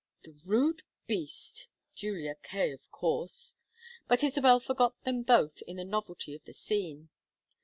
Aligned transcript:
"The 0.23 0.33
rude 0.47 0.81
beast! 1.05 1.67
Julia 1.93 2.33
Kaye, 2.41 2.71
of 2.71 2.89
course." 2.89 3.53
But 4.07 4.23
Isabel 4.23 4.59
forgot 4.59 4.95
them 5.03 5.21
both 5.21 5.61
in 5.67 5.75
the 5.77 5.83
novelty 5.85 6.33
of 6.33 6.43
the 6.43 6.53
scene. 6.53 7.09